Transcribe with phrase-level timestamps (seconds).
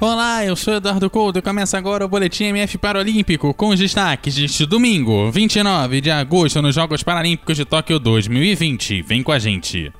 [0.00, 4.36] Olá, eu sou Eduardo Couto e começa agora o Boletim MF Paralímpico com os destaques
[4.36, 9.02] deste domingo, 29 de agosto, nos Jogos Paralímpicos de Tóquio 2020.
[9.02, 9.92] Vem com a gente.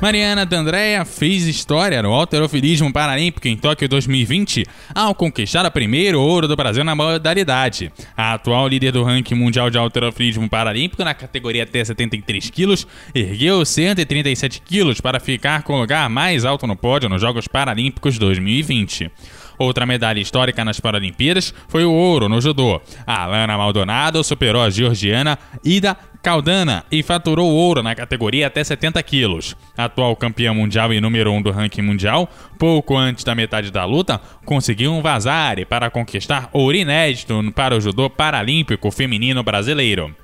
[0.00, 6.46] Mariana D'Andrea fez história no alterofilismo paralímpico em Tóquio 2020 ao conquistar o primeiro ouro
[6.46, 7.90] do Brasil na modalidade.
[8.16, 13.64] A atual líder do ranking mundial de alterofilismo paralímpico na categoria até 73 quilos ergueu
[13.64, 19.10] 137 quilos para ficar com o lugar mais alto no pódio nos Jogos Paralímpicos 2020.
[19.58, 22.80] Outra medalha histórica nas Paralimpíadas foi o ouro no judô.
[23.06, 29.02] A Alana Maldonado superou a georgiana Ida Caldana e faturou ouro na categoria até 70
[29.02, 29.56] quilos.
[29.76, 33.84] Atual campeã mundial e número 1 um do ranking mundial, pouco antes da metade da
[33.84, 40.14] luta, conseguiu um vazare para conquistar ouro inédito para o judô paralímpico feminino brasileiro.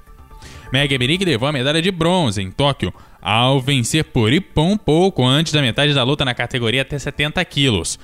[0.72, 5.52] Meg Emerik levou a medalha de bronze em Tóquio, ao vencer por Ippon pouco antes
[5.52, 7.98] da metade da luta na categoria até 70 quilos.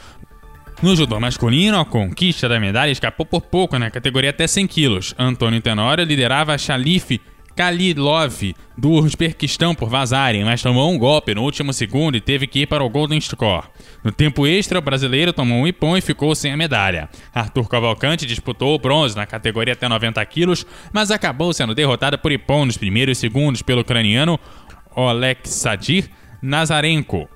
[0.82, 5.14] No judô masculino, a conquista da medalha escapou por pouco na categoria até 100 quilos.
[5.18, 7.20] Antônio Tenório liderava a Xalife
[7.54, 12.60] Kalilov do Uzbequistão por vazarem, mas tomou um golpe no último segundo e teve que
[12.60, 13.66] ir para o Golden Score.
[14.02, 17.10] No tempo extra, o brasileiro tomou um ipom e ficou sem a medalha.
[17.34, 22.32] Arthur Cavalcante disputou o bronze na categoria até 90 quilos, mas acabou sendo derrotado por
[22.32, 24.40] ipom nos primeiros segundos pelo ucraniano
[25.44, 26.08] Sadir
[26.40, 27.28] Nazarenko.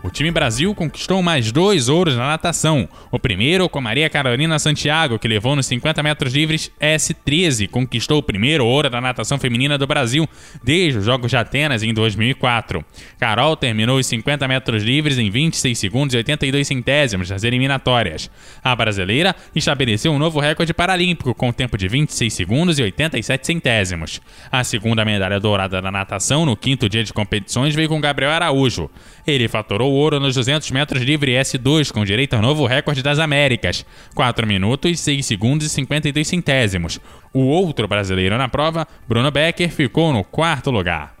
[0.00, 2.88] O time Brasil conquistou mais dois ouros na natação.
[3.10, 8.22] O primeiro com Maria Carolina Santiago, que levou nos 50 metros livres S13, conquistou o
[8.22, 10.28] primeiro ouro da natação feminina do Brasil
[10.62, 12.84] desde os Jogos de Atenas em 2004.
[13.18, 18.30] Carol terminou os 50 metros livres em 26 segundos e 82 centésimos nas eliminatórias.
[18.62, 24.20] A brasileira estabeleceu um novo recorde paralímpico com tempo de 26 segundos e 87 centésimos.
[24.50, 28.88] A segunda medalha dourada da natação no quinto dia de competições veio com Gabriel Araújo.
[29.26, 33.18] Ele faturou o ouro nos 200 metros livre S2, com direito ao novo recorde das
[33.18, 33.84] Américas,
[34.14, 37.00] 4 minutos, 6 segundos e 52 centésimos.
[37.32, 41.17] O outro brasileiro na prova, Bruno Becker, ficou no quarto lugar.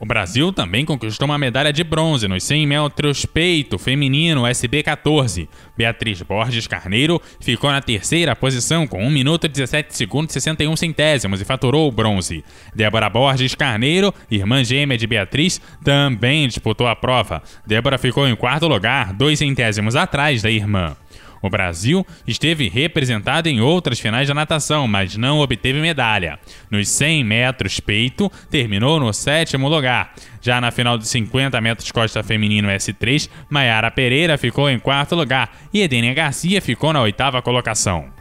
[0.00, 5.48] O Brasil também conquistou uma medalha de bronze nos 100 metros peito feminino SB14.
[5.76, 11.40] Beatriz Borges Carneiro ficou na terceira posição com 1 minuto 17 segundos e 61 centésimos
[11.40, 12.44] e faturou o bronze.
[12.72, 17.42] Débora Borges Carneiro, irmã gêmea de Beatriz, também disputou a prova.
[17.66, 20.96] Débora ficou em quarto lugar, dois centésimos atrás da irmã.
[21.42, 26.38] O Brasil esteve representado em outras finais da natação, mas não obteve medalha.
[26.70, 30.14] Nos 100 metros peito, terminou no sétimo lugar.
[30.40, 35.50] Já na final dos 50 metros costa feminino S3, Maiara Pereira ficou em quarto lugar
[35.72, 38.17] e Edenia Garcia ficou na oitava colocação.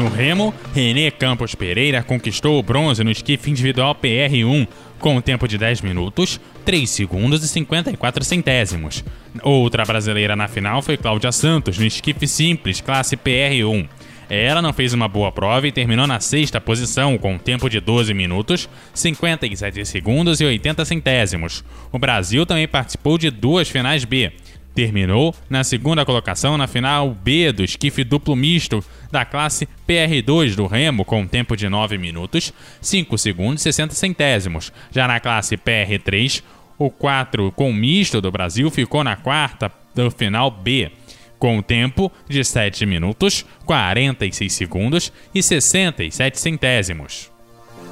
[0.00, 4.66] No remo, René Campos Pereira conquistou o bronze no esquife individual PR1
[4.98, 9.04] com um tempo de 10 minutos, 3 segundos e 54 centésimos.
[9.42, 13.86] Outra brasileira na final foi Cláudia Santos no esquife simples classe PR1.
[14.30, 17.78] Ela não fez uma boa prova e terminou na sexta posição com um tempo de
[17.78, 21.62] 12 minutos, 57 segundos e 80 centésimos.
[21.92, 24.32] O Brasil também participou de duas finais B.
[24.74, 30.66] Terminou na segunda colocação na final B do esquife duplo misto da classe PR2 do
[30.66, 34.72] Remo com um tempo de 9 minutos, 5 segundos e 60 centésimos.
[34.92, 36.42] Já na classe PR3,
[36.78, 40.90] o 4 com misto do Brasil ficou na quarta do final B,
[41.38, 47.30] com um tempo de 7 minutos, 46 segundos e 67 centésimos.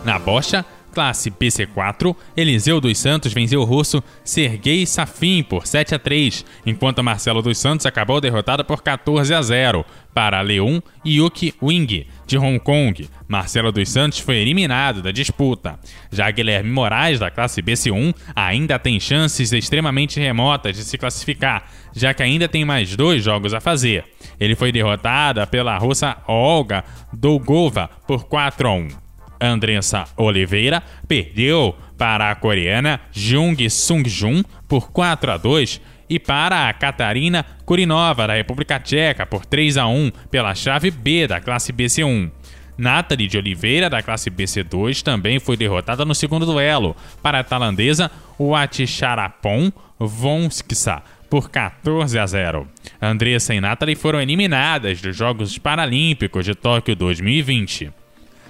[0.05, 0.65] Na bocha,
[0.99, 7.05] classe PC4, Eliseu dos Santos venceu o russo Sergei Safin por 7 a 3, enquanto
[7.05, 12.59] Marcelo dos Santos acabou derrotado por 14 a 0 para Leon Yuki Wing, de Hong
[12.59, 13.09] Kong.
[13.29, 15.79] Marcelo dos Santos foi eliminado da disputa.
[16.11, 22.13] Já Guilherme Moraes, da classe BC1, ainda tem chances extremamente remotas de se classificar, já
[22.13, 24.05] que ainda tem mais dois jogos a fazer.
[24.41, 29.08] Ele foi derrotado pela russa Olga Dolgova por 4 a 1.
[29.41, 36.73] Andressa Oliveira perdeu para a coreana Jung Sung-jun por 4 a 2 e para a
[36.73, 42.31] Catarina Kurinova da República Tcheca por 3 a 1 pela chave B da classe BC1.
[42.79, 48.09] Nathalie de Oliveira, da classe BC2, também foi derrotada no segundo duelo para a tailandesa
[48.39, 52.69] Waticharapon Vonsksa por 14 a 0.
[53.03, 57.98] Andressa e Nathalie foram eliminadas dos Jogos Paralímpicos de Tóquio 2020.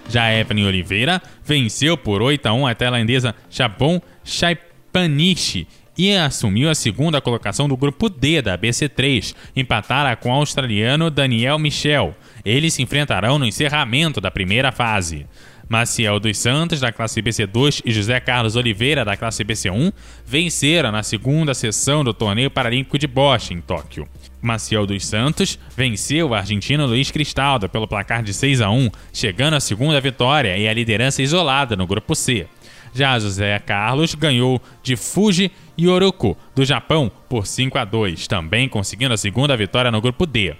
[0.09, 5.67] Já Evelyn Oliveira venceu por 8 a 1 a tailandesa Chapon Chaipanishi
[5.99, 11.59] e assumiu a segunda colocação do grupo D da BC3, empatada com o australiano Daniel
[11.59, 12.15] Michel.
[12.45, 15.27] Eles se enfrentarão no encerramento da primeira fase.
[15.69, 19.93] Maciel dos Santos, da classe BC2, e José Carlos Oliveira, da classe BC1,
[20.25, 24.09] venceram na segunda sessão do Torneio Paralímpico de Bosch, em Tóquio.
[24.41, 29.55] Maciel dos Santos venceu o argentino Luiz Cristaldo pelo placar de 6 a 1, chegando
[29.55, 32.47] à segunda vitória e à liderança isolada no grupo C.
[32.95, 39.13] Já José Carlos ganhou de Fuji Yoroku, do Japão, por 5 a 2, também conseguindo
[39.13, 40.55] a segunda vitória no grupo D.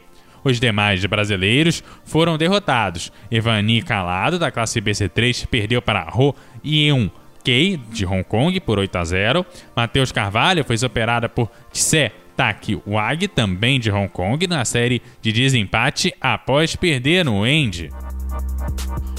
[0.49, 3.13] Os demais brasileiros foram derrotados.
[3.31, 6.35] Evani Calado, da classe BC3, perdeu para Ho
[6.65, 7.11] Yeun
[7.45, 9.47] Kei, de Hong Kong, por 8 a 0.
[9.77, 15.33] Matheus Carvalho foi superado por Tse Taki Wag, também de Hong Kong, na série de
[15.33, 17.91] desempate após perder no End.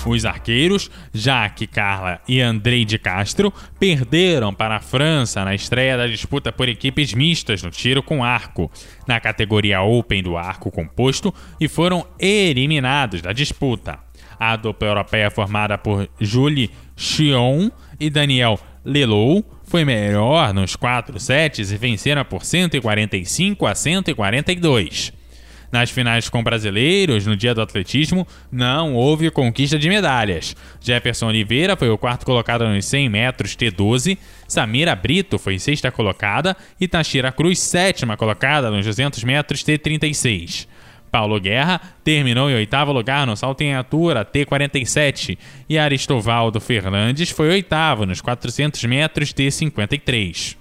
[0.06, 6.08] Os arqueiros, Jaque Carla e Andrei de Castro, perderam para a França na estreia da
[6.08, 8.72] disputa por equipes mistas no tiro com arco,
[9.08, 14.00] na categoria Open do arco composto, e foram eliminados da disputa.
[14.40, 17.70] A dupla europeia formada por Julie Chion
[18.00, 25.19] e Daniel Lelou foi melhor nos quatro sets e venceram por 145 a 142.
[25.72, 30.56] Nas finais com brasileiros, no dia do atletismo, não houve conquista de medalhas.
[30.82, 34.18] Jefferson Oliveira foi o quarto colocado nos 100 metros T12,
[34.48, 40.68] Samira Brito foi sexta colocada e Tashira Cruz sétima colocada nos 200 metros T36.
[41.12, 45.38] Paulo Guerra terminou em oitavo lugar no salto em altura T47
[45.68, 50.56] e Aristovaldo Fernandes foi oitavo nos 400 metros T53.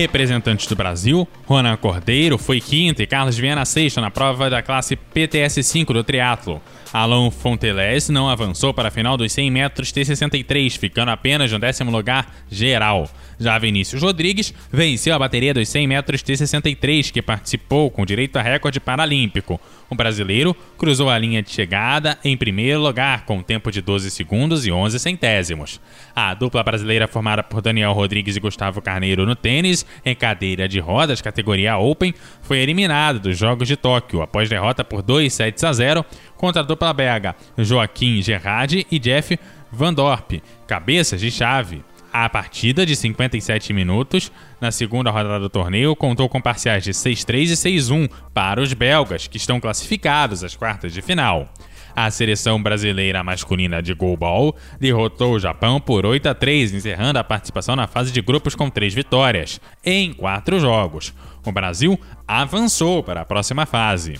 [0.00, 4.96] Representantes do Brasil, Ronan Cordeiro foi quinto e Carlos Viana sexto na prova da classe
[4.96, 6.62] PTS5 do triatlo.
[6.92, 11.90] Alain Fonteles não avançou para a final dos 100 metros T63, ficando apenas no décimo
[11.90, 13.10] lugar geral.
[13.38, 18.42] Já Vinícius Rodrigues venceu a bateria dos 100 metros T63, que participou com direito a
[18.42, 19.60] recorde paralímpico.
[19.88, 24.10] O brasileiro cruzou a linha de chegada em primeiro lugar, com um tempo de 12
[24.10, 25.80] segundos e 11 centésimos.
[26.14, 30.80] A dupla brasileira formada por Daniel Rodrigues e Gustavo Carneiro no tênis, em cadeira de
[30.80, 32.12] rodas categoria Open,
[32.42, 36.04] foi eliminada dos Jogos de Tóquio após derrota por 2 sets a 0
[36.36, 39.38] contra a dupla belga Joaquim Gerard e Jeff
[39.70, 41.82] Van Dorp, cabeças de chave.
[42.20, 47.42] A partida de 57 minutos na segunda rodada do torneio contou com parciais de 6-3
[47.42, 51.48] e 6-1 para os belgas, que estão classificados às quartas de final.
[51.94, 57.24] A seleção brasileira masculina de goalball derrotou o Japão por 8 a 3, encerrando a
[57.24, 61.14] participação na fase de grupos com três vitórias, em quatro jogos.
[61.46, 64.18] O Brasil avançou para a próxima fase.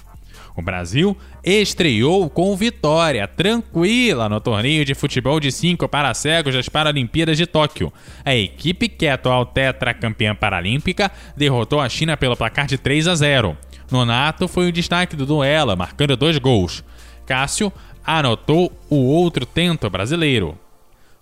[0.58, 6.68] O Brasil estreou com vitória tranquila no torneio de futebol de 5 para cegos das
[6.68, 7.92] Paralimpíadas de Tóquio.
[8.24, 13.14] A equipe, que é atual tetracampeã paralímpica, derrotou a China pelo placar de 3 a
[13.14, 13.56] 0.
[13.88, 16.82] Nonato foi o destaque do duelo, marcando dois gols.
[17.24, 17.72] Cássio
[18.04, 20.58] anotou o outro tento brasileiro.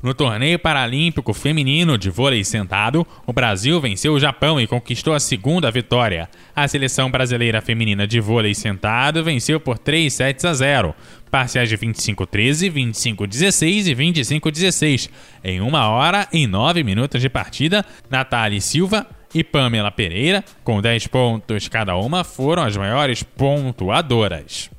[0.03, 5.21] No torneio paralímpico feminino de vôlei sentado, o Brasil venceu o Japão e conquistou a
[5.21, 6.29] segunda vitória.
[6.55, 10.95] A seleção brasileira feminina de vôlei sentado venceu por 3 sets a 0,
[11.31, 15.11] parciais de 25-13, 25-16 e 25-16.
[15.43, 21.07] Em uma hora e nove minutos de partida, Natália Silva e Pamela Pereira, com 10
[21.07, 24.71] pontos cada uma, foram as maiores pontuadoras.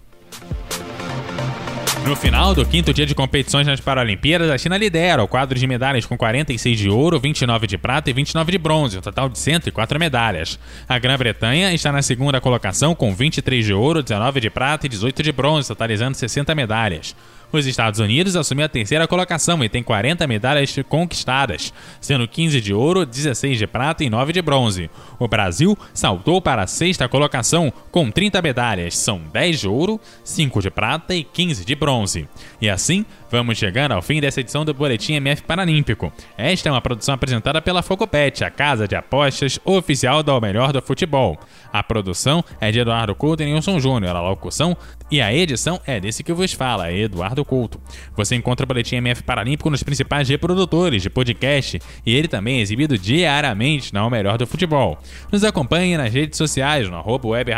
[2.08, 5.68] No final do quinto dia de competições nas Paralimpíadas, a China lidera o quadro de
[5.68, 9.38] medalhas com 46 de ouro, 29 de prata e 29 de bronze, um total de
[9.38, 10.58] 104 medalhas.
[10.88, 15.22] A Grã-Bretanha está na segunda colocação com 23 de ouro, 19 de prata e 18
[15.22, 17.14] de bronze, totalizando 60 medalhas.
[17.52, 22.74] Os Estados Unidos assumiu a terceira colocação e tem 40 medalhas conquistadas, sendo 15 de
[22.74, 24.90] ouro, 16 de prata e 9 de bronze.
[25.18, 30.62] O Brasil saltou para a sexta colocação com 30 medalhas, são 10 de ouro, 5
[30.62, 32.28] de prata e 15 de bronze.
[32.62, 36.12] E assim, vamos chegando ao fim dessa edição do Boletim MF Paralímpico.
[36.38, 40.82] Esta é uma produção apresentada pela Fogopet, a casa de apostas oficial do Melhor do
[40.82, 41.38] Futebol.
[41.72, 44.76] A produção é de Eduardo Couto e Nilson Júnior, a locução
[45.10, 47.80] e a edição é desse que vos fala, Eduardo Couto.
[48.16, 52.62] Você encontra o Boletim MF Paralímpico nos principais reprodutores de podcast e ele também é
[52.62, 54.98] exibido diariamente na O Melhor do Futebol.
[55.32, 57.52] Nos acompanhe nas redes sociais, no arroba web.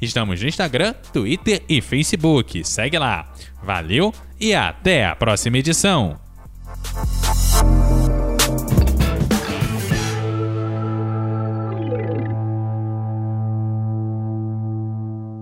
[0.00, 2.64] Estamos no Instagram, Twitter e Facebook.
[2.64, 3.32] Segue lá.
[3.62, 6.18] Valeu e até a próxima edição.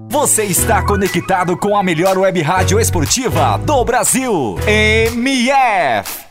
[0.08, 4.56] Você está conectado com a melhor web rádio esportiva do Brasil.
[4.66, 6.23] MF